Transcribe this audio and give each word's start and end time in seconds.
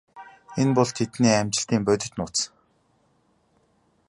Энэ 0.61 0.73
бол 0.77 0.89
тэдний 0.97 1.35
амжилтын 1.41 1.81
бодит 1.87 2.13
нууц. 2.17 2.37